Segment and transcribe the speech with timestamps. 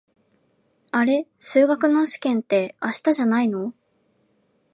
[0.89, 3.71] あれ、数学の試験って明日じゃないの？